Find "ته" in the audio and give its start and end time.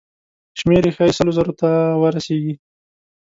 1.61-1.69